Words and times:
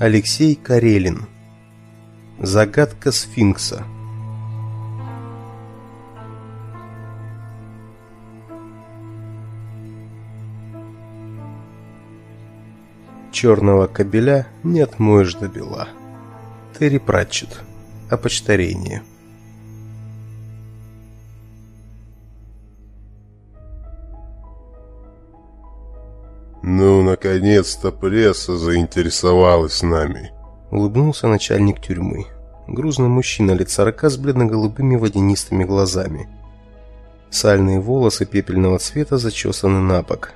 Алексей 0.00 0.54
Карелин. 0.54 1.26
Загадка 2.38 3.10
сфинкса. 3.10 3.82
Черного 13.32 13.88
кабеля 13.88 14.46
не 14.62 14.82
отмоешь 14.82 15.34
до 15.34 15.48
бела. 15.48 15.88
Терри 16.78 16.98
Пратчет. 16.98 17.64
Опочтарение. 18.08 19.02
«Ну, 26.70 27.02
наконец-то 27.02 27.90
пресса 27.90 28.58
заинтересовалась 28.58 29.82
нами»,— 29.82 30.32
улыбнулся 30.70 31.26
начальник 31.26 31.80
тюрьмы. 31.80 32.26
Грузный 32.66 33.08
мужчина 33.08 33.52
лет 33.52 33.70
сорока 33.70 34.10
с 34.10 34.18
бледно-голубыми 34.18 34.96
водянистыми 34.96 35.64
глазами. 35.64 36.28
Сальные 37.30 37.80
волосы 37.80 38.26
пепельного 38.26 38.78
цвета 38.78 39.16
зачесаны 39.16 39.80
на 39.80 40.02
бок. 40.02 40.34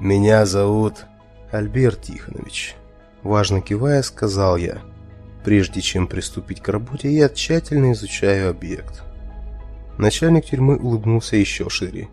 «Меня 0.00 0.46
зовут 0.46 1.04
Альберт 1.52 2.00
Тихонович»,— 2.00 2.74
важно 3.22 3.60
кивая, 3.60 4.00
сказал 4.00 4.56
я. 4.56 4.78
«Прежде 5.44 5.82
чем 5.82 6.06
приступить 6.06 6.62
к 6.62 6.68
работе, 6.70 7.12
я 7.12 7.28
тщательно 7.28 7.92
изучаю 7.92 8.48
объект». 8.48 9.02
Начальник 9.98 10.46
тюрьмы 10.46 10.78
улыбнулся 10.78 11.36
еще 11.36 11.68
шире. 11.68 12.08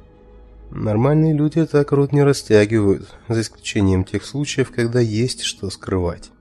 Нормальные 0.72 1.34
люди 1.34 1.66
так 1.66 1.92
рот 1.92 2.14
не 2.14 2.24
растягивают, 2.24 3.14
за 3.28 3.42
исключением 3.42 4.06
тех 4.06 4.26
случаев, 4.26 4.72
когда 4.72 5.02
есть 5.02 5.42
что 5.42 5.70
скрывать. 5.70 6.32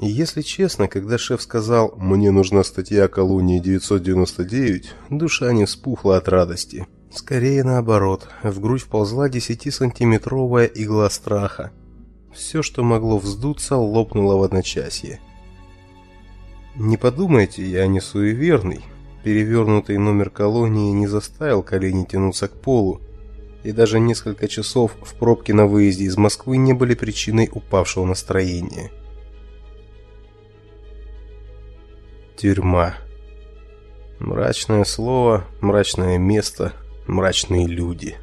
И 0.00 0.06
если 0.06 0.40
честно, 0.42 0.86
когда 0.86 1.18
шеф 1.18 1.42
сказал 1.42 1.94
«Мне 1.96 2.30
нужна 2.30 2.62
статья 2.62 3.04
о 3.04 3.08
колонии 3.08 3.60
999», 3.60 4.84
душа 5.10 5.52
не 5.52 5.64
вспухла 5.64 6.16
от 6.16 6.28
радости. 6.28 6.86
Скорее 7.12 7.64
наоборот, 7.64 8.28
в 8.42 8.60
грудь 8.60 8.82
вползла 8.82 9.28
10-сантиметровая 9.28 10.70
игла 10.72 11.10
страха. 11.10 11.72
Все, 12.32 12.62
что 12.62 12.84
могло 12.84 13.18
вздуться, 13.18 13.76
лопнуло 13.76 14.36
в 14.36 14.44
одночасье. 14.44 15.20
Не 16.76 16.96
подумайте, 16.96 17.68
я 17.68 17.86
не 17.86 18.00
суеверный. 18.00 18.80
Перевернутый 19.22 19.98
номер 19.98 20.30
колонии 20.30 20.90
не 20.92 21.06
заставил 21.06 21.62
колени 21.62 22.04
тянуться 22.04 22.48
к 22.48 22.52
полу, 22.52 23.00
и 23.62 23.70
даже 23.70 24.00
несколько 24.00 24.48
часов 24.48 24.96
в 25.00 25.14
пробке 25.14 25.54
на 25.54 25.66
выезде 25.66 26.04
из 26.04 26.16
Москвы 26.16 26.56
не 26.56 26.72
были 26.72 26.94
причиной 26.94 27.48
упавшего 27.52 28.04
настроения. 28.04 28.90
Тюрьма. 32.36 32.96
Мрачное 34.18 34.82
слово, 34.82 35.44
мрачное 35.60 36.18
место, 36.18 36.72
мрачные 37.06 37.68
люди. 37.68 38.16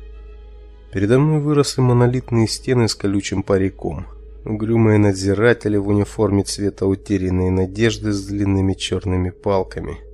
Передо 0.91 1.19
мной 1.19 1.39
выросли 1.39 1.79
монолитные 1.79 2.47
стены 2.49 2.89
с 2.89 2.95
колючим 2.95 3.43
париком. 3.43 4.07
Угрюмые 4.43 4.97
надзиратели 4.97 5.77
в 5.77 5.87
униформе 5.87 6.43
цвета 6.43 6.85
утерянной 6.85 7.51
надежды 7.51 8.11
с 8.11 8.25
длинными 8.25 8.73
черными 8.73 9.29
палками– 9.29 9.99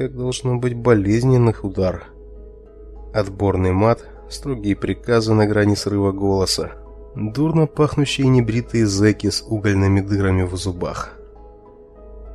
как 0.00 0.16
должно 0.16 0.56
быть 0.56 0.74
болезненных 0.74 1.62
удар. 1.62 2.04
Отборный 3.12 3.72
мат, 3.72 4.02
строгие 4.30 4.74
приказы 4.74 5.34
на 5.34 5.46
грани 5.46 5.74
срыва 5.74 6.10
голоса, 6.10 6.72
дурно 7.14 7.66
пахнущие 7.66 8.26
небритые 8.28 8.86
зэки 8.86 9.28
с 9.28 9.42
угольными 9.42 10.00
дырами 10.00 10.44
в 10.44 10.56
зубах. 10.56 11.10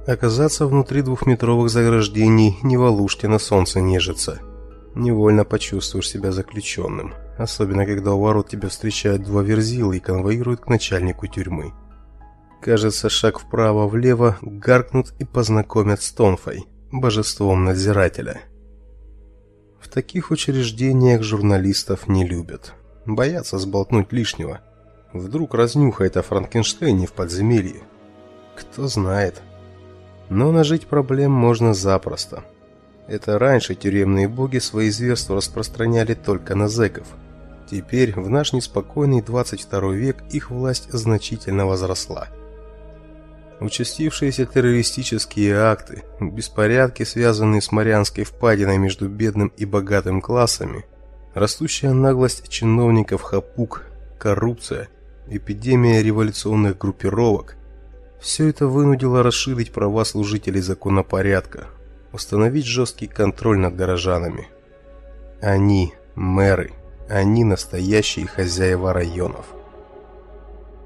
Оказаться 0.06 0.68
внутри 0.68 1.02
двухметровых 1.02 1.72
заграждений 1.72 2.56
не 2.62 2.78
волушки 2.78 3.26
на 3.26 3.40
солнце 3.40 3.82
нежиться. 3.82 4.42
Невольно 4.94 5.44
почувствуешь 5.44 6.08
себя 6.12 6.32
заключенным, 6.32 7.16
особенно 7.36 7.88
когда 7.88 8.14
у 8.14 8.22
ворот 8.22 8.48
тебя 8.48 8.70
встречают 8.70 9.24
два 9.24 9.42
верзила 9.42 9.94
и 9.94 10.00
конвоируют 10.00 10.62
к 10.62 10.68
начальнику 10.68 11.26
тюрьмы. 11.26 11.74
Кажется, 12.62 13.10
шаг 13.10 13.40
вправо-влево 13.40 14.38
гаркнут 14.44 15.16
и 15.18 15.26
познакомят 15.26 16.04
с 16.04 16.12
Тонфой 16.12 16.68
божеством 17.02 17.66
надзирателя. 17.66 18.42
В 19.80 19.88
таких 19.88 20.32
учреждениях 20.32 21.22
журналистов 21.24 22.08
не 22.08 22.26
любят. 22.26 22.74
Боятся 23.06 23.58
сболтнуть 23.60 24.12
лишнего. 24.12 24.62
Вдруг 25.14 25.54
разнюхает 25.54 26.18
о 26.18 26.24
Франкенштейне 26.24 27.08
в 27.08 27.14
подземелье. 27.14 27.84
Кто 28.56 28.88
знает. 28.88 29.42
Но 30.30 30.52
нажить 30.52 30.88
проблем 30.88 31.32
можно 31.32 31.74
запросто. 31.74 32.44
Это 33.08 33.38
раньше 33.38 33.76
тюремные 33.76 34.28
боги 34.28 34.58
свои 34.58 34.90
зверства 34.90 35.36
распространяли 35.36 36.16
только 36.16 36.56
на 36.56 36.68
зэков. 36.68 37.08
Теперь, 37.70 38.20
в 38.20 38.30
наш 38.30 38.54
неспокойный 38.54 39.22
22 39.22 39.94
век, 39.94 40.24
их 40.32 40.50
власть 40.50 40.92
значительно 40.92 41.66
возросла. 41.66 42.28
Участившиеся 43.60 44.46
террористические 44.46 45.58
акты, 45.58 46.04
беспорядки, 46.20 47.04
связанные 47.04 47.62
с 47.62 47.72
Марианской 47.72 48.24
впадиной 48.24 48.78
между 48.78 49.08
бедным 49.08 49.48
и 49.56 49.66
богатым 49.66 50.22
классами, 50.22 50.86
растущая 51.34 51.94
наглость 51.94 52.50
чиновников 52.50 53.22
хапук, 53.22 53.84
коррупция, 54.20 54.90
эпидемия 55.30 56.04
революционных 56.04 56.78
группировок– 56.78 57.56
все 58.26 58.50
это 58.50 58.66
вынудило 58.66 59.22
расширить 59.22 59.72
права 59.72 60.04
служителей 60.04 60.60
законопорядка, 60.60 61.68
установить 62.12 62.66
жесткий 62.66 63.06
контроль 63.06 63.60
над 63.60 63.76
горожанами. 63.76 64.48
Они– 65.42 65.94
мэры, 66.16 66.72
они– 67.08 67.44
настоящие 67.46 68.26
хозяева 68.26 68.94
районов. 68.94 69.46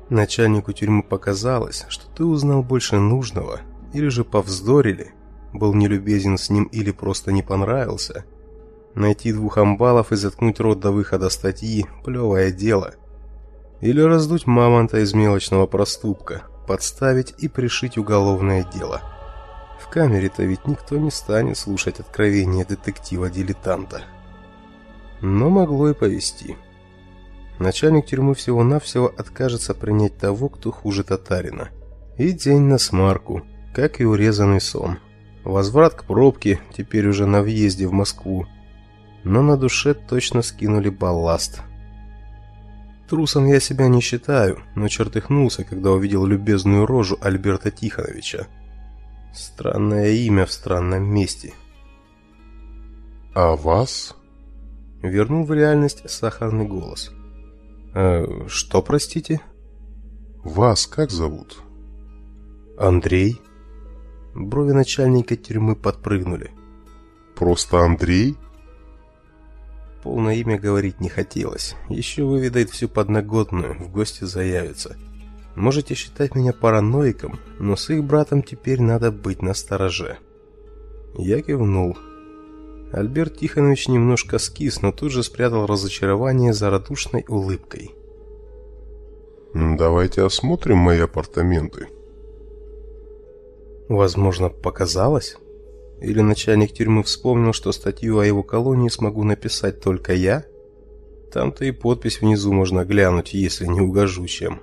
Начальнику 0.10 0.74
тюрьмы 0.74 1.04
показалось, 1.04 1.86
что 1.90 2.06
ты 2.16 2.26
узнал 2.26 2.64
больше 2.64 2.98
нужного, 2.98 3.62
или 3.94 4.08
же 4.08 4.24
повздорили, 4.24 5.14
был 5.54 5.74
нелюбезен 5.74 6.38
с 6.38 6.50
ним 6.50 6.64
или 6.66 6.92
просто 6.92 7.32
не 7.32 7.44
понравился. 7.44 8.26
Найти 8.96 9.32
двух 9.32 9.58
амбалов 9.58 10.12
и 10.12 10.16
заткнуть 10.16 10.60
рот 10.60 10.80
до 10.80 10.92
выхода 10.92 11.30
статьи– 11.30 11.86
плевое 12.04 12.52
дело. 12.52 12.96
Или 13.82 14.02
раздуть 14.02 14.48
мамонта 14.48 15.00
из 15.00 15.14
мелочного 15.14 15.68
проступка, 15.68 16.44
подставить 16.68 17.36
и 17.38 17.48
пришить 17.48 17.98
уголовное 17.98 18.64
дело. 18.64 19.02
В 19.80 19.90
камере-то 19.90 20.44
ведь 20.44 20.66
никто 20.66 20.98
не 20.98 21.12
станет 21.12 21.58
слушать 21.58 22.00
откровения 22.00 22.66
детектива-дилетанта. 22.66 24.02
Но 25.22 25.50
могло 25.50 25.90
и 25.90 25.94
повести. 25.94 26.58
Начальник 27.60 28.06
тюрьмы 28.06 28.36
всего-навсего 28.36 29.14
откажется 29.18 29.74
принять 29.74 30.18
того, 30.18 30.48
кто 30.48 30.72
хуже 30.72 31.04
татарина. 31.04 31.70
И 32.18 32.32
день 32.32 32.62
на 32.62 32.78
смарку, 32.78 33.44
как 33.74 34.00
и 34.00 34.06
урезанный 34.06 34.62
сон. 34.62 35.00
Возврат 35.44 35.94
к 35.94 36.06
пробке, 36.06 36.60
теперь 36.74 37.08
уже 37.08 37.26
на 37.26 37.42
въезде 37.42 37.86
в 37.88 37.92
Москву. 37.92 38.48
Но 39.26 39.42
на 39.42 39.58
душе 39.58 39.94
точно 39.94 40.42
скинули 40.42 40.90
балласт. 40.90 41.62
Трусом 43.10 43.48
я 43.48 43.60
себя 43.60 43.88
не 43.88 44.02
считаю, 44.02 44.60
но 44.76 44.88
чертыхнулся, 44.88 45.64
когда 45.66 45.92
увидел 45.92 46.26
любезную 46.26 46.86
рожу 46.86 47.18
Альберта 47.22 47.72
Тихоновича. 47.72 48.48
Странное 49.34 50.12
имя 50.12 50.46
в 50.46 50.52
странном 50.52 51.04
месте. 51.04 51.54
«А 53.34 53.56
вас?» 53.56 54.16
Вернул 55.02 55.46
в 55.46 55.54
реальность 55.54 56.10
сахарный 56.10 56.66
голос. 56.66 57.12
Э, 57.94 58.48
что, 58.48 58.82
простите? 58.82 59.42
Вас 60.44 60.88
как 60.88 61.12
зовут? 61.12 61.62
Андрей. 62.78 63.42
Брови 64.36 64.72
начальника 64.72 65.36
тюрьмы 65.36 65.76
подпрыгнули. 65.76 66.52
Просто 67.36 67.80
Андрей? 67.80 68.38
Полное 70.04 70.36
имя 70.36 70.58
говорить 70.58 71.02
не 71.02 71.10
хотелось. 71.10 71.76
Еще 71.90 72.24
выведает 72.24 72.70
всю 72.70 72.88
подноготную, 72.88 73.74
в 73.74 73.92
гости 73.92 74.24
заявится. 74.24 74.96
Можете 75.56 75.94
считать 75.94 76.36
меня 76.36 76.54
параноиком, 76.54 77.40
но 77.60 77.76
с 77.76 77.90
их 77.90 78.04
братом 78.06 78.44
теперь 78.44 78.82
надо 78.82 79.12
быть 79.12 79.42
настороже. 79.42 80.20
Я 81.18 81.42
кивнул. 81.42 81.98
Альберт 82.92 83.38
Тихонович 83.38 83.88
немножко 83.88 84.40
скис, 84.40 84.82
но 84.82 84.92
тут 84.92 85.12
же 85.12 85.24
спрятал 85.24 85.68
разочарование 85.68 86.54
за 86.54 86.70
радушной 86.70 87.24
улыбкой. 87.28 87.92
«Давайте 89.54 90.24
осмотрим 90.24 90.78
мои 90.78 91.00
апартаменты». 91.00 91.88
Возможно, 93.90 94.50
показалось? 94.50 95.38
Или 96.02 96.22
начальник 96.22 96.74
тюрьмы 96.74 97.04
вспомнил, 97.04 97.54
что 97.54 97.72
статью 97.72 98.20
о 98.20 98.26
его 98.26 98.44
колонии 98.44 98.90
смогу 98.90 99.24
написать 99.24 99.82
только 99.82 100.14
я? 100.14 100.46
Там-то 101.32 101.66
и 101.66 101.72
подпись 101.72 102.22
внизу 102.22 102.54
можно 102.54 102.86
глянуть, 102.86 103.34
если 103.34 103.66
не 103.66 103.82
угожу 103.82 104.26
чем. 104.28 104.62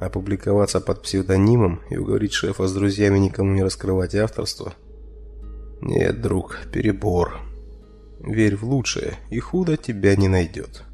Опубликоваться 0.00 0.80
под 0.80 1.02
псевдонимом 1.02 1.80
и 1.90 1.96
уговорить 1.96 2.32
шефа 2.32 2.66
с 2.66 2.74
друзьями 2.74 3.18
никому 3.18 3.52
не 3.52 3.62
раскрывать 3.62 4.14
авторство? 4.14 4.74
Нет, 5.82 6.20
друг, 6.20 6.58
перебор. 6.72 7.40
Верь 8.20 8.54
в 8.54 8.62
лучшее, 8.62 9.18
и 9.30 9.40
худо 9.40 9.76
тебя 9.76 10.14
не 10.14 10.28
найдет. 10.28 10.84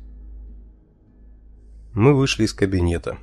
Мы 1.92 2.14
вышли 2.14 2.44
из 2.44 2.54
кабинета. 2.54 3.18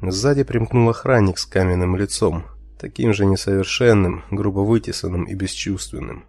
Сзади 0.00 0.42
примкнул 0.42 0.88
охранник 0.88 1.38
с 1.38 1.44
каменным 1.44 1.96
лицом, 1.96 2.46
таким 2.80 3.12
же 3.12 3.26
несовершенным, 3.26 4.24
грубо 4.30 4.60
вытесанным 4.60 5.24
и 5.24 5.34
бесчувственным. 5.34 6.24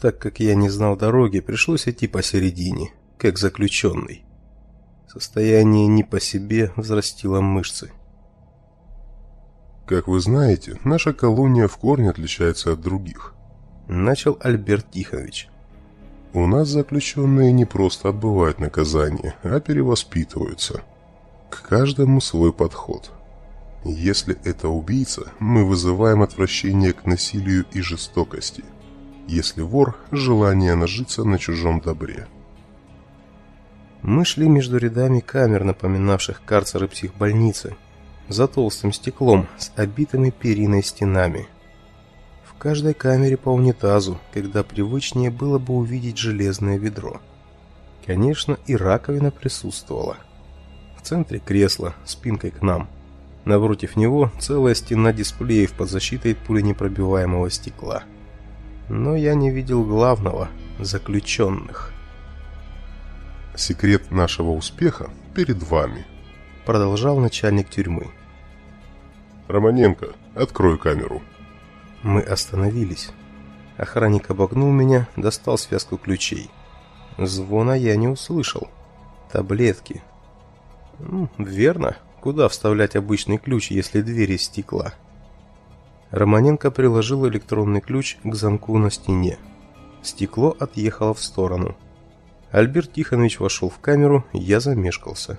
Так 0.00 0.18
как 0.18 0.40
я 0.40 0.56
не 0.56 0.68
знал 0.68 0.96
дороги, 0.96 1.38
пришлось 1.38 1.86
идти 1.86 2.08
посередине, 2.08 2.90
как 3.18 3.38
заключенный. 3.38 4.24
Состояние 5.06 5.86
не 5.86 6.02
по 6.02 6.18
себе 6.18 6.72
взрастило 6.74 7.40
мышцы. 7.40 7.92
Как 9.86 10.08
вы 10.08 10.18
знаете, 10.18 10.80
наша 10.82 11.12
колония 11.12 11.68
в 11.68 11.76
корне 11.76 12.10
отличается 12.10 12.72
от 12.72 12.80
других. 12.80 13.31
Начал 13.94 14.38
Альберт 14.40 14.90
Тихонович. 14.90 15.50
У 16.32 16.46
нас 16.46 16.68
заключенные 16.68 17.52
не 17.52 17.66
просто 17.66 18.08
отбывают 18.08 18.58
наказание, 18.58 19.34
а 19.42 19.60
перевоспитываются. 19.60 20.82
К 21.50 21.60
каждому 21.60 22.22
свой 22.22 22.54
подход. 22.54 23.12
Если 23.84 24.38
это 24.44 24.70
убийца, 24.70 25.30
мы 25.40 25.66
вызываем 25.66 26.22
отвращение 26.22 26.94
к 26.94 27.04
насилию 27.04 27.66
и 27.70 27.82
жестокости. 27.82 28.64
Если 29.28 29.60
вор– 29.60 29.98
желание 30.10 30.74
нажиться 30.74 31.24
на 31.24 31.38
чужом 31.38 31.82
добре. 31.82 32.28
Мы 34.00 34.24
шли 34.24 34.48
между 34.48 34.78
рядами 34.78 35.20
камер, 35.20 35.64
напоминавших 35.64 36.40
карцеры 36.46 36.88
психбольницы, 36.88 37.76
за 38.30 38.48
толстым 38.48 38.90
стеклом 38.90 39.48
с 39.58 39.70
обитыми 39.76 40.30
периной 40.30 40.82
стенами. 40.82 41.46
В 42.62 42.64
каждой 42.64 42.94
камере 42.94 43.36
по 43.36 43.48
унитазу, 43.48 44.20
когда 44.32 44.62
привычнее 44.62 45.32
было 45.32 45.58
бы 45.58 45.74
увидеть 45.74 46.16
железное 46.16 46.78
ведро. 46.78 47.20
Конечно, 48.06 48.56
и 48.68 48.76
раковина 48.76 49.32
присутствовала. 49.32 50.16
В 50.96 51.02
центре 51.02 51.40
кресло, 51.40 51.96
спинкой 52.04 52.52
к 52.52 52.62
нам. 52.62 52.88
Напротив 53.44 53.96
него 53.96 54.30
целая 54.38 54.76
стена 54.76 55.12
дисплеев 55.12 55.72
под 55.72 55.90
защитой 55.90 56.36
пуленепробиваемого 56.36 57.50
стекла. 57.50 58.04
Но 58.88 59.16
я 59.16 59.34
не 59.34 59.50
видел 59.50 59.82
главного– 59.82 60.48
заключенных. 60.78 61.92
«Секрет 63.56 64.12
нашего 64.12 64.52
успеха 64.52 65.10
перед 65.34 65.60
вами»,– 65.64 66.06
продолжал 66.64 67.18
начальник 67.18 67.70
тюрьмы. 67.70 68.12
«Романенко, 69.48 70.10
открой 70.36 70.78
камеру». 70.78 71.22
Мы 72.02 72.20
остановились. 72.20 73.10
Охранник 73.76 74.30
обогнул 74.30 74.70
меня, 74.70 75.08
достал 75.16 75.56
связку 75.56 75.96
ключей. 75.96 76.50
Звона 77.18 77.72
я 77.72 77.96
не 77.96 78.08
услышал. 78.08 78.68
Таблетки. 79.30 80.02
Ну, 80.98 81.28
верно. 81.38 81.96
Куда 82.20 82.48
вставлять 82.48 82.96
обычный 82.96 83.38
ключ, 83.38 83.70
если 83.70 84.00
дверь 84.00 84.32
из 84.32 84.42
стекла? 84.42 84.94
Романенко 86.10 86.70
приложил 86.70 87.26
электронный 87.26 87.80
ключ 87.80 88.18
к 88.22 88.34
замку 88.34 88.78
на 88.78 88.90
стене. 88.90 89.38
Стекло 90.02 90.56
отъехало 90.58 91.14
в 91.14 91.22
сторону. 91.22 91.76
Альберт 92.50 92.92
Тихонович 92.92 93.40
вошел 93.40 93.70
в 93.70 93.78
камеру, 93.78 94.24
я 94.32 94.60
замешкался. 94.60 95.38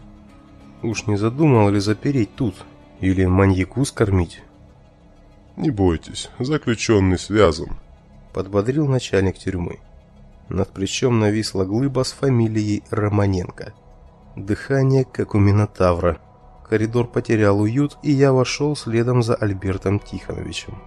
Уж 0.81 1.05
не 1.07 1.15
задумал 1.15 1.69
ли 1.69 1.79
запереть 1.79 2.35
тут, 2.35 2.55
или 2.99 3.25
маньяку 3.25 3.85
скормить? 3.85 4.41
«Не 5.55 5.69
бойтесь, 5.69 6.29
заключенный 6.39 7.19
связан»,— 7.19 7.77
подбодрил 8.33 8.87
начальник 8.87 9.37
тюрьмы. 9.37 9.79
Над 10.49 10.69
плечом 10.69 11.19
нависла 11.19 11.63
глыба 11.63 12.03
с 12.03 12.11
фамилией 12.11 12.83
Романенко. 12.89 13.73
Дыхание, 14.35 15.05
как 15.05 15.35
у 15.35 15.39
Минотавра. 15.39 16.19
Коридор 16.67 17.07
потерял 17.07 17.59
уют, 17.59 17.97
и 18.01 18.11
я 18.11 18.33
вошел 18.33 18.75
следом 18.75 19.21
за 19.21 19.35
Альбертом 19.35 19.99
Тихоновичем. 19.99 20.81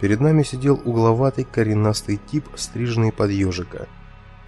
Перед 0.00 0.20
нами 0.20 0.42
сидел 0.42 0.80
угловатый 0.84 1.44
коренастый 1.44 2.18
тип, 2.30 2.44
стриженный 2.56 3.12
под 3.12 3.30
ежика. 3.30 3.86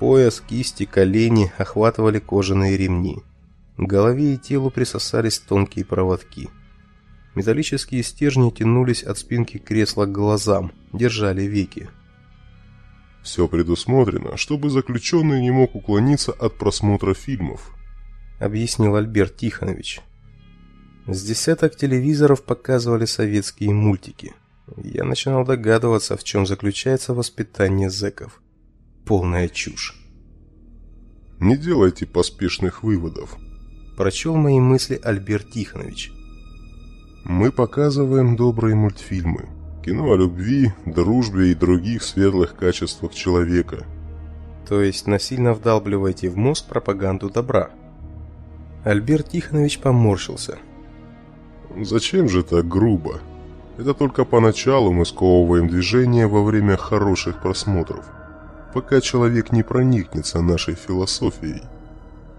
Пояс, 0.01 0.41
кисти, 0.41 0.85
колени 0.85 1.53
охватывали 1.59 2.19
кожаные 2.19 2.77
ремни. 2.77 3.23
К 3.77 3.83
голове 3.83 4.35
и 4.35 4.39
телу 4.39 4.71
присосались 4.71 5.39
тонкие 5.39 5.85
проводки. 5.85 6.51
Металлические 7.35 8.03
стержни 8.03 8.51
тянулись 8.51 9.03
от 9.03 9.19
спинки 9.19 9.59
кресла 9.59 10.07
к 10.07 10.13
глазам, 10.13 10.73
держали 10.93 11.43
веки. 11.43 11.89
«Все 13.23 13.47
предусмотрено, 13.47 14.37
чтобы 14.37 14.71
заключенный 14.71 15.41
не 15.41 15.51
мог 15.51 15.75
уклониться 15.75 16.33
от 16.33 16.59
просмотра 16.59 17.15
фильмов», 17.15 17.75
объяснил 18.41 18.97
Альберт 18.97 19.37
Тихонович. 19.37 20.01
С 21.07 21.23
десяток 21.23 21.77
телевизоров 21.77 22.45
показывали 22.45 23.05
советские 23.05 23.73
мультики. 23.73 24.35
Я 24.77 25.05
начинал 25.05 25.45
догадываться, 25.45 26.17
в 26.17 26.25
чем 26.25 26.47
заключается 26.47 27.15
воспитание 27.15 27.91
зэков. 27.91 28.41
Полная 29.05 29.49
чушь. 29.49 29.97
«Не 31.39 31.57
делайте 31.57 32.07
поспешных 32.07 32.83
выводов», 32.83 33.37
прочел 33.97 34.35
мои 34.37 34.59
мысли 34.59 34.99
Альберт 35.03 35.51
Тихонович. 35.51 36.11
Мы 37.25 37.53
показываем 37.53 38.35
добрые 38.35 38.75
мультфильмы, 38.75 39.51
кино 39.85 40.13
о 40.13 40.17
любви, 40.17 40.73
дружбе 40.87 41.53
и 41.53 41.55
других 41.55 42.03
светлых 42.03 42.57
качествах 42.57 43.13
человека. 43.13 43.85
То 44.67 44.81
есть 44.81 45.07
насильно 45.07 45.53
вдалбливаете 45.53 46.31
в 46.31 46.39
мозг 46.39 46.67
пропаганду 46.67 47.29
добра. 47.29 47.71
Альберт 48.85 49.29
Тихонович 49.29 49.81
поморщился. 49.81 50.59
Зачем 51.79 52.29
же 52.29 52.43
так 52.43 52.67
грубо? 52.67 53.21
Это 53.77 53.93
только 53.93 54.25
поначалу 54.25 54.91
мы 54.93 55.05
сковываем 55.05 55.69
движение 55.69 56.27
во 56.27 56.43
время 56.43 56.79
хороших 56.79 57.43
просмотров, 57.43 58.07
пока 58.73 59.01
человек 59.03 59.53
не 59.53 59.63
проникнется 59.63 60.41
нашей 60.41 60.75
философией. 60.75 61.63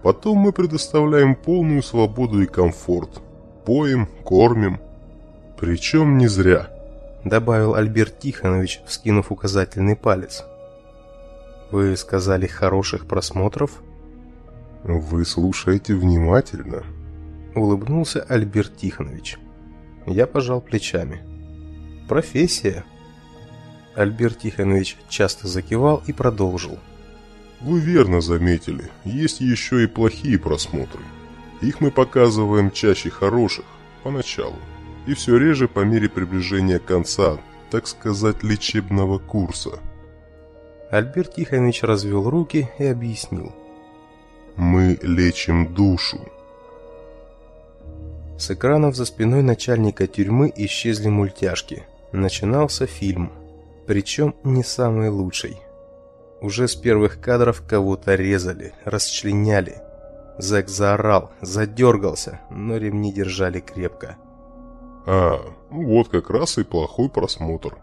Потом 0.02 0.38
мы 0.38 0.52
предоставляем 0.52 1.36
полную 1.36 1.82
свободу 1.82 2.42
и 2.42 2.46
комфорт. 2.46 3.22
Поем, 3.64 4.06
кормим. 4.24 4.80
Причем 5.58 6.18
не 6.18 6.26
зря. 6.26 6.68
Добавил 7.24 7.74
Альберт 7.74 8.18
Тихонович, 8.18 8.80
вскинув 8.86 9.30
указательный 9.30 9.94
палец. 9.94 10.44
Вы 11.70 11.96
сказали 11.96 12.46
хороших 12.46 13.06
просмотров? 13.06 13.82
Вы 14.82 15.24
слушаете 15.24 15.94
внимательно. 15.94 16.82
Улыбнулся 17.54 18.22
Альберт 18.22 18.76
Тихонович. 18.76 19.38
Я 20.06 20.26
пожал 20.26 20.60
плечами. 20.60 21.22
Профессия. 22.08 22.84
Альберт 23.94 24.40
Тихонович 24.40 24.96
часто 25.08 25.46
закивал 25.46 26.02
и 26.06 26.12
продолжил. 26.12 26.78
Вы 27.60 27.78
верно 27.78 28.20
заметили, 28.20 28.90
есть 29.04 29.40
еще 29.40 29.84
и 29.84 29.86
плохие 29.86 30.38
просмотры. 30.38 31.00
Их 31.62 31.80
мы 31.80 31.90
показываем 31.92 32.70
чаще 32.72 33.08
хороших, 33.08 33.64
поначалу, 34.02 34.56
и 35.06 35.14
все 35.14 35.36
реже 35.36 35.68
по 35.68 35.80
мере 35.80 36.08
приближения 36.08 36.80
конца, 36.80 37.38
так 37.70 37.86
сказать, 37.86 38.42
лечебного 38.42 39.18
курса. 39.18 39.78
Альберт 40.90 41.36
Тихонович 41.36 41.84
развел 41.84 42.28
руки 42.28 42.68
и 42.78 42.84
объяснил. 42.84 43.54
Мы 44.56 44.98
лечим 45.02 45.72
душу. 45.72 46.20
С 48.38 48.50
экранов 48.50 48.96
за 48.96 49.06
спиной 49.06 49.42
начальника 49.42 50.06
тюрьмы 50.06 50.52
исчезли 50.54 51.08
мультяшки. 51.08 51.84
Начинался 52.10 52.86
фильм, 52.86 53.32
причем 53.86 54.34
не 54.44 54.62
самый 54.62 55.08
лучший. 55.08 55.56
Уже 56.42 56.68
с 56.68 56.74
первых 56.74 57.20
кадров 57.20 57.62
кого-то 57.66 58.16
резали, 58.16 58.74
расчленяли. 58.84 59.80
Зэк 60.38 60.68
заорал, 60.68 61.30
задергался, 61.40 62.40
но 62.50 62.76
ремни 62.76 63.12
держали 63.12 63.60
крепко. 63.60 64.16
А, 65.06 65.40
вот 65.70 66.08
как 66.08 66.30
раз 66.30 66.58
и 66.58 66.64
плохой 66.64 67.08
просмотр. 67.08 67.76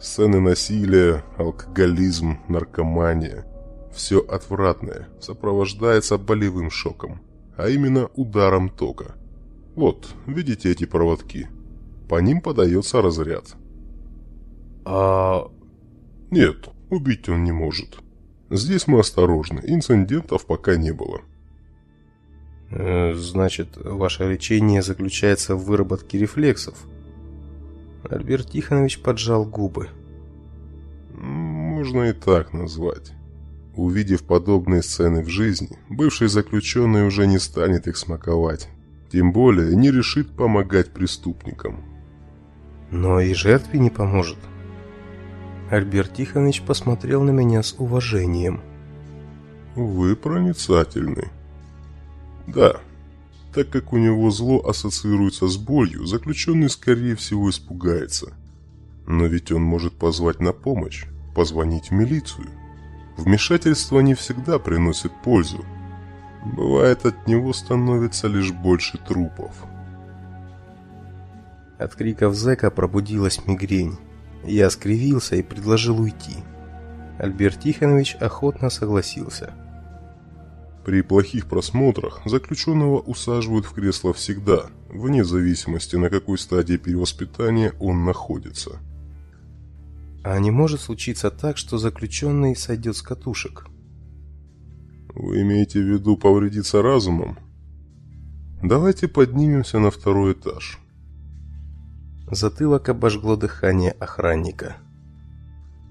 Сцены 0.00 0.40
насилия, 0.40 1.24
алкоголизм, 1.38 2.38
наркомания. 2.48 3.46
Все 3.94 4.20
отвратное 4.20 5.08
сопровождается 5.20 6.18
болевым 6.18 6.70
шоком, 6.70 7.22
а 7.56 7.68
именно 7.68 8.10
ударом 8.14 8.68
тока. 8.68 9.14
Вот, 9.74 10.08
видите 10.26 10.70
эти 10.70 10.84
проводки? 10.84 11.48
По 12.08 12.20
ним 12.20 12.40
подается 12.40 13.00
разряд. 13.00 13.56
А... 14.84 15.50
Нет, 16.30 16.68
Убить 16.88 17.28
он 17.28 17.42
не 17.42 17.52
может. 17.52 17.98
Здесь 18.48 18.86
мы 18.86 19.00
осторожны, 19.00 19.60
инцидентов 19.64 20.46
пока 20.46 20.76
не 20.76 20.92
было. 20.92 21.20
Э, 22.70 23.14
значит, 23.14 23.76
ваше 23.76 24.24
лечение 24.30 24.82
заключается 24.82 25.54
в 25.54 25.64
выработке 25.64 26.18
рефлексов? 26.18 26.74
Альберт 28.08 28.50
Тихонович 28.50 29.00
поджал 29.00 29.44
губы. 29.44 29.88
Можно 31.14 32.04
и 32.04 32.12
так 32.12 32.52
назвать. 32.52 33.12
Увидев 33.74 34.22
подобные 34.24 34.82
сцены 34.82 35.22
в 35.22 35.28
жизни, 35.28 35.78
бывший 35.88 36.28
заключенный 36.28 37.06
уже 37.06 37.26
не 37.26 37.38
станет 37.38 37.86
их 37.86 37.96
смаковать. 37.96 38.68
Тем 39.12 39.32
более 39.32 39.76
не 39.76 39.90
решит 39.90 40.30
помогать 40.30 40.92
преступникам. 40.92 41.84
Но 42.90 43.20
и 43.20 43.34
жертве 43.34 43.78
не 43.78 43.90
поможет. 43.90 44.38
Альберт 45.70 46.14
Тихонович 46.14 46.62
посмотрел 46.62 47.22
на 47.22 47.30
меня 47.30 47.62
с 47.62 47.74
уважением. 47.78 48.60
Вы 49.74 50.16
проницательны. 50.16 51.30
Да, 52.46 52.80
так 53.52 53.70
как 53.70 53.92
у 53.92 53.96
него 53.96 54.30
зло 54.30 54.62
ассоциируется 54.66 55.48
с 55.48 55.56
болью, 55.56 56.06
заключенный 56.06 56.70
скорее 56.70 57.16
всего 57.16 57.50
испугается. 57.50 58.34
Но 59.06 59.26
ведь 59.26 59.50
он 59.50 59.62
может 59.62 59.94
позвать 59.94 60.40
на 60.40 60.52
помощь, 60.52 61.06
позвонить 61.34 61.90
в 61.90 61.92
милицию. 61.92 62.48
Вмешательство 63.16 64.00
не 64.00 64.14
всегда 64.14 64.58
приносит 64.58 65.12
пользу. 65.22 65.64
Бывает, 66.44 67.06
от 67.06 67.26
него 67.26 67.52
становится 67.52 68.28
лишь 68.28 68.52
больше 68.52 68.98
трупов. 68.98 69.54
От 71.78 71.94
криков 71.94 72.34
зэка 72.34 72.70
пробудилась 72.70 73.40
мигрень. 73.46 73.96
Я 74.44 74.70
скривился 74.70 75.36
и 75.36 75.42
предложил 75.42 76.00
уйти. 76.00 76.36
Альберт 77.18 77.60
Тихонович 77.60 78.16
охотно 78.20 78.70
согласился. 78.70 79.54
При 80.86 81.02
плохих 81.02 81.48
просмотрах 81.48 82.20
заключенного 82.26 83.00
усаживают 83.00 83.66
в 83.66 83.72
кресло 83.72 84.12
всегда, 84.12 84.66
вне 84.88 85.24
зависимости 85.24 85.96
на 85.96 86.08
какой 86.10 86.38
стадии 86.38 86.76
перевоспитания 86.76 87.74
он 87.80 88.04
находится. 88.04 88.78
А 90.22 90.38
не 90.38 90.52
может 90.52 90.80
случиться 90.80 91.32
так, 91.32 91.56
что 91.56 91.78
заключенный 91.78 92.54
сойдет 92.54 92.96
с 92.96 93.02
катушек? 93.02 93.66
Вы 95.12 95.42
имеете 95.42 95.80
в 95.80 95.86
виду 95.86 96.16
повредиться 96.16 96.82
разумом? 96.82 97.36
Давайте 98.62 99.08
поднимемся 99.08 99.80
на 99.80 99.90
второй 99.90 100.34
этаж. 100.34 100.78
Затылок 102.30 102.88
обожгло 102.88 103.34
дыхание 103.34 103.90
охранника. 103.90 104.76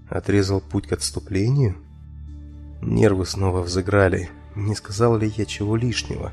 Отрезал 0.09 0.61
путь 0.61 0.87
к 0.87 0.93
отступлению? 0.93 1.75
Нервы 2.81 3.25
снова 3.25 3.61
взыграли. 3.61 4.29
Не 4.55 4.73
сказал 4.75 5.17
ли 5.17 5.31
я 5.35 5.45
чего 5.45 5.75
лишнего? 5.75 6.31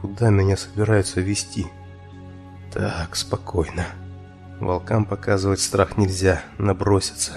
Куда 0.00 0.30
меня 0.30 0.56
собираются 0.56 1.20
вести? 1.20 1.66
Так, 2.72 3.14
спокойно. 3.14 3.86
Волкам 4.60 5.04
показывать 5.04 5.60
страх 5.60 5.96
нельзя, 5.96 6.42
набросятся. 6.58 7.32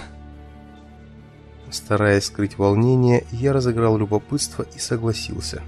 Стараясь 1.70 2.24
скрыть 2.24 2.58
волнение, 2.58 3.24
я 3.30 3.52
разыграл 3.52 3.98
любопытство 3.98 4.66
и 4.74 4.78
согласился. 4.78 5.62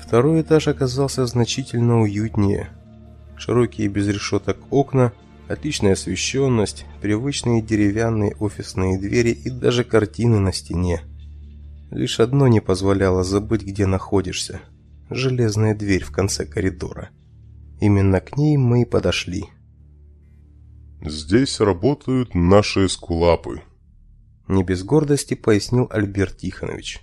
Второй 0.00 0.42
этаж 0.42 0.68
оказался 0.68 1.26
значительно 1.26 2.00
уютнее. 2.00 2.70
Широкие 3.36 3.88
без 3.88 4.08
решеток 4.08 4.58
окна, 4.70 5.12
отличная 5.48 5.92
освещенность, 5.92 6.86
привычные 7.00 7.62
деревянные 7.62 8.34
офисные 8.38 8.98
двери 8.98 9.30
и 9.30 9.50
даже 9.50 9.84
картины 9.84 10.38
на 10.38 10.52
стене. 10.52 11.02
Лишь 11.90 12.20
одно 12.20 12.48
не 12.48 12.60
позволяло 12.60 13.24
забыть, 13.24 13.62
где 13.62 13.86
находишься. 13.86 14.60
Железная 15.10 15.74
дверь 15.74 16.04
в 16.04 16.10
конце 16.10 16.44
коридора. 16.44 17.10
Именно 17.80 18.20
к 18.20 18.36
ней 18.36 18.56
мы 18.56 18.82
и 18.82 18.84
подошли. 18.84 19.44
«Здесь 21.00 21.60
работают 21.60 22.34
наши 22.34 22.86
эскулапы»,— 22.86 23.62
не 24.48 24.64
без 24.64 24.82
гордости 24.82 25.34
пояснил 25.34 25.86
Альберт 25.90 26.38
Тихонович. 26.38 27.00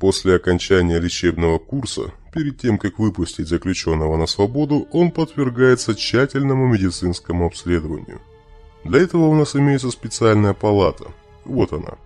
После 0.00 0.34
окончания 0.34 0.98
лечебного 0.98 1.60
курса, 1.60 2.12
перед 2.34 2.60
тем, 2.60 2.76
как 2.76 2.98
выпустить 2.98 3.46
заключенного 3.46 4.16
на 4.16 4.26
свободу, 4.26 4.88
он 4.90 5.12
подвергается 5.12 5.94
тщательному 5.94 6.66
медицинскому 6.66 7.46
обследованию. 7.46 8.20
Для 8.84 8.98
этого 8.98 9.26
у 9.26 9.34
нас 9.36 9.54
имеется 9.54 9.92
специальная 9.92 10.54
палата. 10.54 11.04
Вот 11.44 11.72
она. 11.72 11.98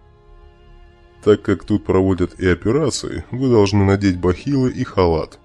Так 1.26 1.42
как 1.42 1.64
тут 1.64 1.84
проводят 1.84 2.38
и 2.38 2.46
операции, 2.46 3.24
вы 3.32 3.48
должны 3.48 3.84
надеть 3.84 4.16
бахилы 4.16 4.70
и 4.70 4.84
халат. 4.84 5.40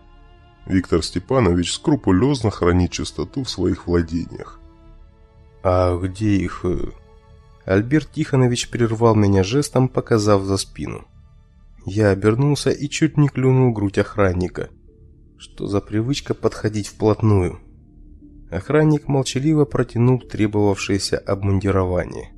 Виктор 0.68 1.04
Степанович 1.04 1.74
скрупулезно 1.74 2.52
хранит 2.52 2.92
чистоту 2.92 3.44
в 3.44 3.50
своих 3.50 3.88
владениях. 3.88 4.60
«А 5.64 5.98
где 5.98 6.36
их...» 6.36 6.66
э?» 6.66 6.92
Альберт 7.66 8.12
Тихонович 8.12 8.70
прервал 8.70 9.16
меня 9.16 9.44
жестом, 9.44 9.90
показав 9.90 10.44
за 10.44 10.58
спину. 10.58 11.08
Я 11.88 12.10
обернулся 12.10 12.70
и 12.70 12.88
чуть 12.88 13.18
не 13.18 13.28
клюнул 13.28 13.74
грудь 13.74 13.98
охранника. 13.98 14.70
Что 15.40 15.66
за 15.66 15.82
привычка 15.82 16.36
подходить 16.36 16.90
вплотную? 16.90 17.60
Охранник 18.52 19.08
молчаливо 19.08 19.66
протянул 19.66 20.20
требовавшееся 20.20 21.18
обмундирование. 21.18 22.30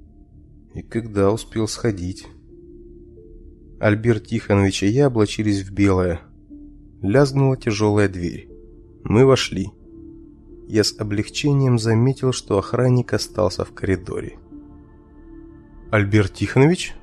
И 0.76 0.82
когда 0.82 1.30
успел 1.30 1.68
сходить? 1.68 2.26
Альберт 3.84 4.28
Тихонович 4.28 4.84
и 4.84 4.88
я 4.88 5.08
облачились 5.08 5.62
в 5.62 5.74
белое. 5.74 6.22
Лязгнула 7.02 7.58
тяжелая 7.58 8.08
дверь. 8.08 8.48
Мы 9.04 9.26
вошли. 9.26 9.74
Я 10.70 10.86
с 10.86 10.98
облегчением 10.98 11.78
заметил, 11.78 12.32
что 12.32 12.58
охранник 12.58 13.12
остался 13.12 13.66
в 13.66 13.74
коридоре. 13.74 14.40
«Альберт 15.92 16.34
Тихонович?» 16.34 16.96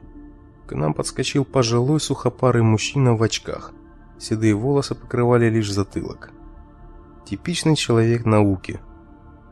К 0.66 0.72
нам 0.72 0.94
подскочил 0.94 1.44
пожилой 1.44 2.00
сухопарый 2.00 2.62
мужчина 2.62 3.14
в 3.14 3.22
очках. 3.22 3.74
Седые 4.18 4.54
волосы 4.54 4.94
покрывали 4.94 5.50
лишь 5.50 5.70
затылок. 5.70 6.32
Типичный 7.26 7.76
человек 7.76 8.24
науки. 8.24 8.80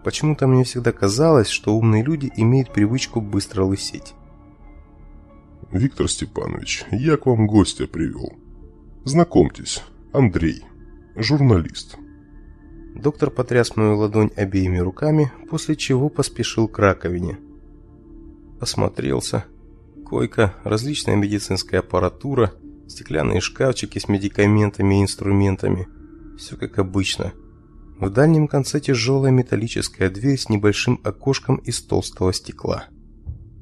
Почему-то 0.02 0.46
мне 0.46 0.64
всегда 0.64 0.92
казалось, 0.92 1.48
что 1.48 1.76
умные 1.76 2.02
люди 2.02 2.32
имеют 2.36 2.72
привычку 2.72 3.20
быстро 3.20 3.64
лысеть. 3.64 4.14
Виктор 5.72 6.08
Степанович, 6.08 6.86
я 6.90 7.18
к 7.18 7.26
вам 7.26 7.46
гостя 7.46 7.86
привел. 7.86 8.32
Знакомьтесь, 9.04 9.82
Андрей, 10.14 10.64
журналист. 11.14 11.96
Доктор 12.94 13.30
потряс 13.30 13.76
мою 13.76 13.98
ладонь 13.98 14.30
обеими 14.34 14.78
руками, 14.78 15.30
после 15.50 15.76
чего 15.76 16.08
поспешил 16.08 16.68
к 16.68 16.78
раковине. 16.78 17.38
Осмотрелся. 18.60 19.44
Койка, 20.06 20.54
различная 20.64 21.16
медицинская 21.16 21.80
аппаратура, 21.80 22.54
стеклянные 22.88 23.42
шкафчики 23.42 23.98
с 23.98 24.08
медикаментами 24.08 25.00
и 25.00 25.02
инструментами. 25.02 25.86
Все 26.38 26.56
как 26.56 26.78
обычно. 26.78 27.34
В 28.00 28.08
дальнем 28.08 28.48
конце 28.48 28.80
тяжелая 28.80 29.32
металлическая 29.32 30.08
дверь 30.08 30.38
с 30.38 30.48
небольшим 30.48 30.98
окошком 31.04 31.56
из 31.56 31.82
толстого 31.82 32.32
стекла. 32.32 32.86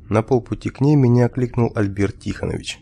На 0.08 0.22
полпути 0.22 0.70
к 0.70 0.80
ней 0.80 0.94
меня 0.94 1.26
окликнул 1.26 1.72
Альберт 1.74 2.20
Тихонович. 2.20 2.80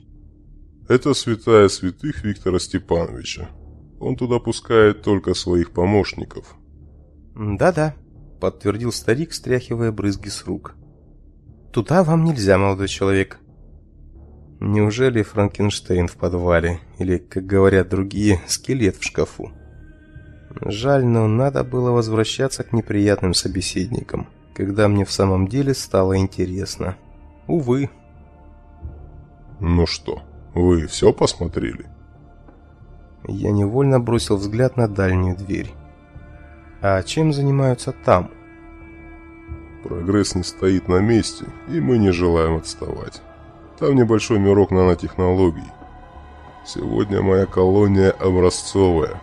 «Это 0.89 1.15
святая 1.15 1.69
святых 1.69 2.23
Виктора 2.23 2.59
Степановича. 2.59 3.49
Он 3.99 4.17
туда 4.17 4.39
пускает 4.39 5.03
только 5.03 5.35
своих 5.35 5.71
помощников». 5.71 6.55
«Да-да»,— 7.35 7.95
подтвердил 8.41 8.93
старик, 8.93 9.33
стряхивая 9.33 9.91
брызги 9.91 10.29
с 10.29 10.45
рук. 10.45 10.75
«Туда 11.73 12.05
вам 12.05 12.25
нельзя, 12.25 12.59
молодой 12.59 12.89
человек». 12.89 13.41
Неужели 14.61 15.23
Франкенштейн 15.23 16.07
в 16.09 16.17
подвале? 16.17 16.81
Или, 16.99 17.19
как 17.19 17.45
говорят 17.45 17.89
другие, 17.89 18.41
скелет 18.47 18.97
в 18.97 19.03
шкафу? 19.03 19.51
Жаль, 20.61 21.05
но 21.05 21.27
надо 21.27 21.65
было 21.65 21.91
возвращаться 21.91 22.63
к 22.63 22.73
неприятным 22.73 23.35
собеседникам, 23.35 24.29
когда 24.55 24.89
мне 24.89 25.05
в 25.05 25.11
самом 25.11 25.49
деле 25.49 25.75
стало 25.75 26.17
интересно. 26.17 26.97
Увы. 27.47 27.91
Ну 29.61 29.87
что, 29.87 30.23
вы 30.55 30.87
все 30.87 31.13
посмотрели? 31.13 31.87
Я 33.27 33.51
невольно 33.53 34.01
бросил 34.01 34.37
взгляд 34.37 34.77
на 34.77 34.89
дальнюю 34.89 35.37
дверь. 35.37 35.73
А 36.81 37.03
чем 37.03 37.33
занимаются 37.33 37.93
там? 37.93 38.31
Прогресс 39.83 40.35
не 40.35 40.43
стоит 40.43 40.89
на 40.89 41.01
месте, 41.01 41.47
и 41.69 41.81
мы 41.81 41.99
не 41.99 42.11
желаем 42.11 42.57
отставать. 42.57 43.23
Там 43.79 43.95
небольшой 43.95 44.39
мирок 44.39 44.71
нанотехнологий. 44.71 45.71
Сегодня 46.65 47.21
моя 47.21 47.45
колония 47.45 48.11
образцовая. 48.11 49.21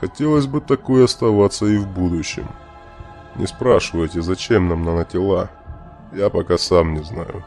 Хотелось 0.00 0.46
бы 0.46 0.60
такой 0.60 1.04
оставаться 1.04 1.66
и 1.66 1.76
в 1.76 1.86
будущем. 1.86 2.46
Не 3.36 3.46
спрашивайте, 3.46 4.20
зачем 4.20 4.68
нам 4.68 4.84
нанотела. 4.84 5.50
Я 6.12 6.30
пока 6.30 6.58
сам 6.58 6.94
не 6.94 7.02
знаю 7.02 7.44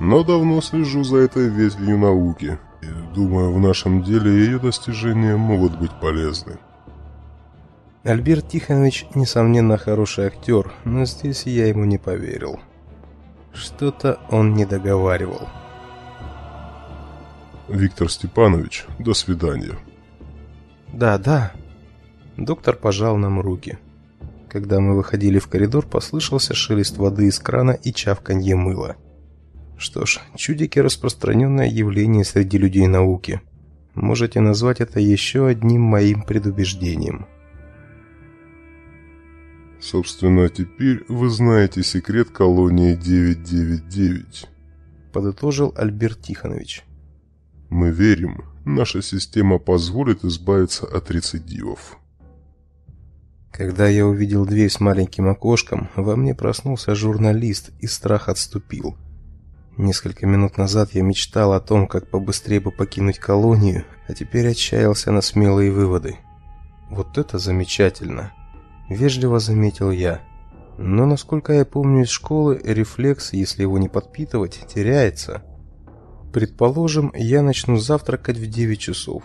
но 0.00 0.24
давно 0.24 0.62
слежу 0.62 1.04
за 1.04 1.18
этой 1.18 1.48
ветвью 1.48 1.98
науки 1.98 2.58
думаю, 3.14 3.52
в 3.52 3.60
нашем 3.60 4.02
деле 4.02 4.30
ее 4.30 4.58
достижения 4.58 5.36
могут 5.36 5.78
быть 5.78 5.92
полезны. 6.00 6.58
Альберт 8.02 8.48
Тихонович, 8.48 9.06
несомненно, 9.14 9.76
хороший 9.76 10.26
актер, 10.26 10.72
но 10.84 11.04
здесь 11.04 11.44
я 11.44 11.66
ему 11.66 11.84
не 11.84 11.98
поверил. 11.98 12.60
Что-то 13.52 14.20
он 14.30 14.54
не 14.54 14.64
договаривал. 14.64 15.48
Виктор 17.68 18.10
Степанович, 18.10 18.86
до 18.98 19.12
свидания. 19.12 19.76
Да, 20.92 21.18
да. 21.18 21.52
Доктор 22.36 22.76
пожал 22.76 23.16
нам 23.16 23.40
руки. 23.40 23.78
Когда 24.50 24.80
мы 24.80 24.96
выходили 24.96 25.38
в 25.38 25.46
коридор, 25.46 25.86
послышался 25.86 26.54
шелест 26.54 26.96
воды 26.96 27.26
из 27.26 27.38
крана 27.38 27.70
и 27.70 27.92
чавканье 27.92 28.56
мыла. 28.56 28.96
Что 29.78 30.04
ж, 30.04 30.20
чудики– 30.34 30.78
распространенное 30.80 31.68
явление 31.68 32.24
среди 32.24 32.58
людей 32.58 32.88
науки. 32.88 33.40
Можете 33.94 34.40
назвать 34.40 34.80
это 34.80 34.98
еще 34.98 35.46
одним 35.46 35.82
моим 35.82 36.22
предубеждением. 36.22 37.26
Собственно, 39.80 40.48
теперь 40.48 41.04
вы 41.08 41.30
знаете 41.30 41.84
секрет 41.84 42.30
колонии 42.30 42.96
999. 42.96 44.48
Подытожил 45.12 45.72
Альберт 45.76 46.22
Тихонович. 46.22 46.82
Мы 47.68 47.90
верим, 47.90 48.44
наша 48.64 49.00
система 49.00 49.58
позволит 49.58 50.24
избавиться 50.24 50.86
от 50.86 51.08
рецидивов. 51.12 51.99
Когда 53.50 53.88
я 53.88 54.06
увидел 54.06 54.46
дверь 54.46 54.70
с 54.70 54.80
маленьким 54.80 55.28
окошком, 55.28 55.88
во 55.96 56.16
мне 56.16 56.34
проснулся 56.34 56.94
журналист, 56.94 57.70
и 57.80 57.86
страх 57.86 58.28
отступил. 58.28 58.96
Несколько 59.76 60.26
минут 60.26 60.56
назад 60.56 60.90
я 60.92 61.02
мечтал 61.02 61.52
о 61.52 61.60
том, 61.60 61.86
как 61.86 62.08
побыстрее 62.08 62.60
бы 62.60 62.70
покинуть 62.70 63.18
колонию, 63.18 63.84
а 64.08 64.14
теперь 64.14 64.48
отчаялся 64.48 65.10
на 65.10 65.20
смелые 65.20 65.72
выводы. 65.72 66.18
Вот 66.90 67.18
это 67.18 67.38
замечательно, 67.38 68.32
вежливо 68.88 69.40
заметил 69.40 69.90
я. 69.90 70.20
Но 70.78 71.06
насколько 71.06 71.52
я 71.52 71.64
помню 71.64 72.04
из 72.04 72.08
школы, 72.08 72.60
рефлекс, 72.62 73.32
если 73.32 73.62
его 73.62 73.78
не 73.78 73.88
подпитывать, 73.88 74.60
теряется. 74.72 75.42
Предположим, 76.32 77.12
я 77.14 77.42
начну 77.42 77.76
завтракать 77.76 78.38
в 78.38 78.46
9 78.46 78.78
часов. 78.78 79.24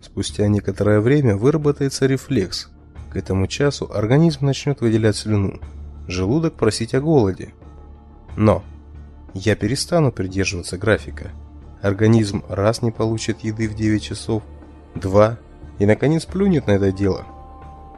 Спустя 0.00 0.46
некоторое 0.48 1.00
время 1.00 1.36
выработается 1.36 2.06
рефлекс, 2.06 2.70
к 3.10 3.16
этому 3.16 3.46
часу 3.46 3.90
организм 3.92 4.46
начнет 4.46 4.80
выделять 4.80 5.16
слюну, 5.16 5.60
желудок 6.06 6.54
просить 6.54 6.94
о 6.94 7.00
голоде. 7.00 7.54
Но 8.36 8.62
я 9.34 9.56
перестану 9.56 10.12
придерживаться 10.12 10.78
графика. 10.78 11.30
Организм 11.82 12.42
раз 12.48 12.82
не 12.82 12.90
получит 12.90 13.40
еды 13.40 13.68
в 13.68 13.74
9 13.74 14.02
часов, 14.02 14.42
два, 14.94 15.38
и 15.78 15.86
наконец 15.86 16.24
плюнет 16.24 16.66
на 16.66 16.72
это 16.72 16.92
дело. 16.92 17.24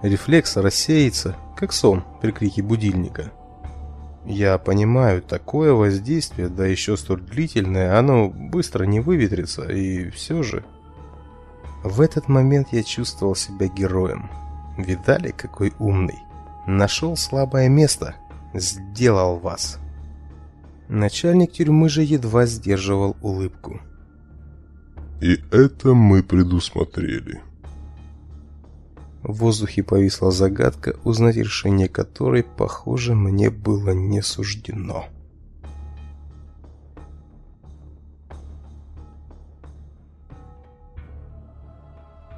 Рефлекс 0.02 0.56
рассеется, 0.56 1.36
как 1.56 1.72
сон 1.72 2.04
при 2.20 2.30
крике 2.30 2.62
будильника. 2.62 3.32
Я 4.26 4.58
понимаю, 4.58 5.22
такое 5.22 5.72
воздействие, 5.72 6.48
да 6.48 6.66
еще 6.66 6.96
столь 6.96 7.22
длительное, 7.22 7.98
оно 7.98 8.28
быстро 8.28 8.84
не 8.84 9.00
выветрится, 9.00 9.64
и 9.64 10.10
все 10.10 10.42
же... 10.42 10.64
В 11.82 12.02
этот 12.02 12.28
момент 12.28 12.68
я 12.72 12.82
чувствовал 12.82 13.34
себя 13.34 13.66
героем. 13.68 14.28
Видали, 14.76 15.30
какой 15.30 15.72
умный? 15.78 16.18
Нашел 16.66 17.16
слабое 17.16 17.68
место. 17.68 18.14
Сделал 18.54 19.38
вас. 19.38 19.78
Начальник 20.88 21.52
тюрьмы 21.52 21.88
же 21.88 22.02
едва 22.02 22.46
сдерживал 22.46 23.16
улыбку. 23.22 23.80
И 25.20 25.38
это 25.52 25.94
мы 25.94 26.22
предусмотрели. 26.22 27.42
В 29.22 29.34
воздухе 29.34 29.82
повисла 29.82 30.30
загадка, 30.30 30.96
узнать 31.04 31.36
решение 31.36 31.88
которой, 31.88 32.42
похоже, 32.42 33.14
мне 33.14 33.50
было 33.50 33.90
не 33.90 34.22
суждено. 34.22 35.04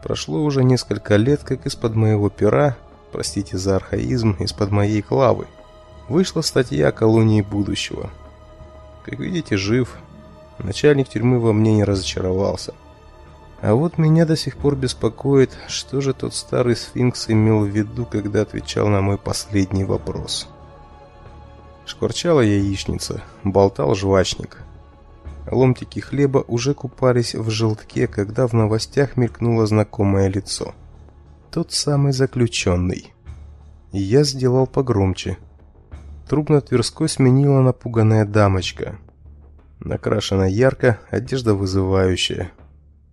Прошло 0.03 0.43
уже 0.43 0.65
несколько 0.65 1.15
лет, 1.15 1.45
как 1.45 1.65
из-под 1.65 1.95
моего 1.95 2.29
пера, 2.29 2.77
простите 3.13 3.57
за 3.57 3.77
архаизм, 3.77 4.37
из-под 4.41 4.73
моей 4.73 5.01
клавы, 5.01 5.47
вышла 6.09 6.41
статья 6.41 6.89
о 6.89 6.93
колонии 6.93 7.41
будущего. 7.41 8.11
Как 9.05 9.21
видите, 9.21 9.57
жив. 9.57 9.97
Начальник 10.59 11.09
тюрьмы 11.09 11.39
во 11.39 11.53
мне 11.53 11.75
не 11.75 11.85
разочаровался. 11.85 12.75
А 13.61 13.75
вот 13.75 13.97
меня 13.97 14.27
до 14.27 14.37
сих 14.37 14.57
пор 14.57 14.75
беспокоит, 14.75 15.57
что 15.69 16.01
же 16.01 16.15
тот 16.15 16.35
старый 16.35 16.75
сфинкс 16.75 17.31
имел 17.31 17.61
в 17.61 17.69
виду, 17.69 18.05
когда 18.05 18.43
отвечал 18.43 18.89
на 18.89 19.01
мой 19.01 19.19
последний 19.19 19.85
вопрос. 19.85 20.49
Шкварчала 21.87 22.41
яичница, 22.41 23.23
болтал 23.45 23.95
жвачник– 23.95 24.59
Ломтики 25.51 26.01
хлеба 26.01 26.45
уже 26.47 26.75
купались 26.75 27.35
в 27.35 27.51
желтке, 27.51 28.07
когда 28.07 28.47
в 28.47 28.53
новостях 28.53 29.17
мелькнуло 29.17 29.67
знакомое 29.67 30.29
лицо. 30.29 30.75
Тот 31.51 31.73
самый 31.73 32.13
заключенный. 32.13 33.13
Я 33.93 34.25
сделал 34.25 34.67
погромче. 34.67 35.37
Труп 36.29 36.49
на 36.49 36.61
Тверской 36.61 37.09
сменила 37.09 37.61
напуганная 37.61 38.25
дамочка. 38.25 38.99
Накрашена 39.81 40.47
ярко, 40.47 41.01
одежда 41.11 41.55
вызывающая. 41.55 42.53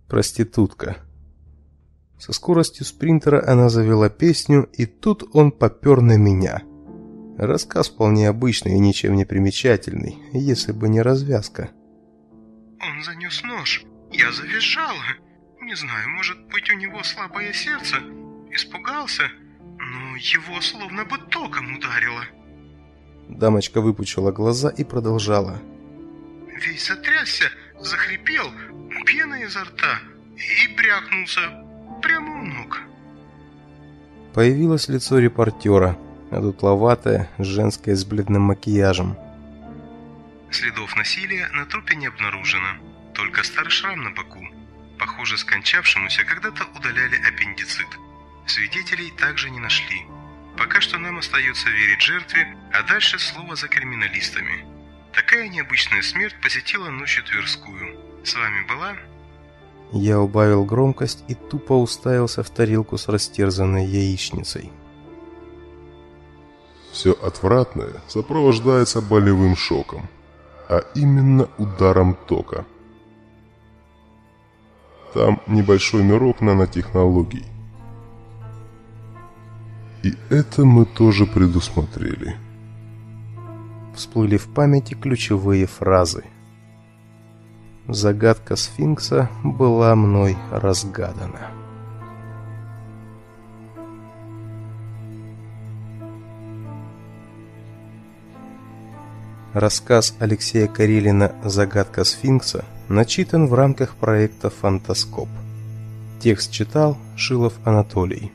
Проститутка. 0.08 0.96
Со 2.18 2.32
скоростью 2.32 2.86
спринтера 2.86 3.42
она 3.46 3.68
завела 3.68 4.08
песню, 4.08 4.68
и 4.72 4.86
тут 4.86 5.24
он 5.32 5.50
попер 5.52 6.00
на 6.00 6.16
меня. 6.16 6.62
Рассказ 7.36 7.88
вполне 7.88 8.28
обычный 8.28 8.74
и 8.74 8.78
ничем 8.78 9.16
не 9.16 9.24
примечательный, 9.24 10.18
если 10.32 10.72
бы 10.72 10.88
не 10.88 11.02
развязка. 11.02 11.70
Он 12.82 13.02
занес 13.02 13.42
нож. 13.42 13.82
Я 14.10 14.32
завизжала. 14.32 15.04
Не 15.60 15.74
знаю, 15.74 16.08
может 16.10 16.38
быть, 16.46 16.70
у 16.70 16.76
него 16.76 17.02
слабое 17.02 17.52
сердце. 17.52 17.96
Испугался, 18.50 19.30
но 19.78 20.16
его 20.16 20.60
словно 20.60 21.04
бы 21.04 21.18
током 21.30 21.76
ударило. 21.76 22.24
Дамочка 23.28 23.80
выпучила 23.80 24.32
глаза 24.32 24.70
и 24.70 24.82
продолжала. 24.82 25.60
Весь 26.48 26.88
затрясся, 26.88 27.50
захрипел, 27.78 28.50
пена 29.06 29.42
изо 29.44 29.64
рта 29.64 30.00
и 30.36 30.76
брякнулся 30.76 31.40
прямо 32.02 32.42
у 32.42 32.46
ног. 32.46 32.80
Появилось 34.34 34.88
лицо 34.88 35.18
репортера, 35.18 35.98
одутловатое, 36.30 37.28
женское 37.38 37.94
с 37.94 38.04
бледным 38.04 38.42
макияжем. 38.42 39.16
Следов 40.50 40.96
насилия 40.96 41.48
на 41.52 41.64
трупе 41.64 41.94
не 41.94 42.06
обнаружено, 42.06 42.74
только 43.14 43.44
старый 43.44 43.70
шрам 43.70 44.02
на 44.02 44.10
боку. 44.10 44.44
Похоже, 44.98 45.38
скончавшемуся 45.38 46.24
когда-то 46.24 46.64
удаляли 46.76 47.16
аппендицит. 47.22 47.86
Свидетелей 48.46 49.12
также 49.12 49.48
не 49.48 49.60
нашли. 49.60 50.06
Пока 50.58 50.80
что 50.80 50.98
нам 50.98 51.18
остается 51.18 51.70
верить 51.70 52.02
жертве, 52.02 52.56
а 52.72 52.82
дальше 52.82 53.18
слово 53.20 53.54
за 53.54 53.68
криминалистами. 53.68 54.64
Такая 55.12 55.48
необычная 55.48 56.02
смерть 56.02 56.34
посетила 56.42 56.90
ночью 56.90 57.24
Тверскую. 57.24 57.96
С 58.24 58.34
вами 58.34 58.66
была... 58.66 58.96
Я 59.92 60.20
убавил 60.20 60.64
громкость 60.64 61.24
и 61.28 61.34
тупо 61.34 61.74
уставился 61.74 62.42
в 62.42 62.50
тарелку 62.50 62.98
с 62.98 63.08
растерзанной 63.08 63.86
яичницей. 63.86 64.70
Все 66.92 67.12
отвратное 67.12 67.94
сопровождается 68.08 69.00
болевым 69.00 69.56
шоком 69.56 70.08
а 70.70 70.84
именно 70.94 71.48
ударом 71.58 72.14
тока. 72.14 72.64
Там 75.12 75.40
небольшой 75.48 76.04
мирок 76.04 76.40
нанотехнологий. 76.40 77.44
И 80.04 80.14
это 80.30 80.64
мы 80.64 80.86
тоже 80.86 81.26
предусмотрели. 81.26 82.36
Всплыли 83.96 84.36
в 84.36 84.46
памяти 84.54 84.94
ключевые 84.94 85.66
фразы. 85.66 86.22
Загадка 87.88 88.54
сфинкса 88.54 89.28
была 89.42 89.96
мной 89.96 90.38
разгадана. 90.52 91.59
Рассказ 99.54 100.14
Алексея 100.20 100.68
Карелина 100.68 101.34
«Загадка 101.44 102.04
сфинкса» 102.04 102.64
начитан 102.88 103.48
в 103.48 103.54
рамках 103.54 103.96
проекта 103.96 104.48
«Фантаскоп». 104.48 105.28
Текст 106.20 106.52
читал 106.52 106.96
Шилов 107.16 107.54
Анатолий. 107.64 108.30